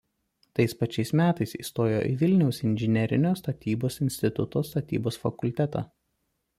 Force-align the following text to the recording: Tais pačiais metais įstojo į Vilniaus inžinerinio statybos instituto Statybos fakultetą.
Tais 0.59 0.71
pačiais 0.77 1.11
metais 1.19 1.53
įstojo 1.59 1.99
į 2.13 2.17
Vilniaus 2.23 2.63
inžinerinio 2.71 3.35
statybos 3.43 4.01
instituto 4.09 4.67
Statybos 4.73 5.25
fakultetą. 5.29 5.89